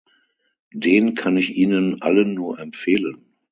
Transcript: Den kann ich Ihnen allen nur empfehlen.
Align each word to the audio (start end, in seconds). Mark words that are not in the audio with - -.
Den 0.73 1.13
kann 1.13 1.37
ich 1.37 1.51
Ihnen 1.57 2.01
allen 2.01 2.33
nur 2.33 2.57
empfehlen. 2.57 3.35